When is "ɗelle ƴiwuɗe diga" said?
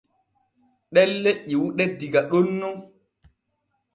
0.93-2.21